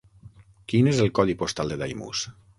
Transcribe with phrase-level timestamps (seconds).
[0.73, 2.27] Quin és el codi postal de Daimús?